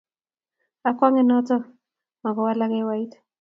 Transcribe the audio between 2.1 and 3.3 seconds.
mokuwalak hewait.